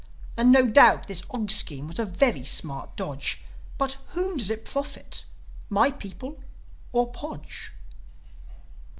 [0.35, 3.43] And, no doubt, this Og scheme was a very smart dodge.
[3.77, 5.25] But whom does it profit
[5.69, 6.39] my people,
[6.91, 7.71] or Podge?"